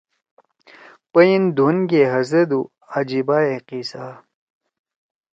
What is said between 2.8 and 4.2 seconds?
عجیبائے قِصہ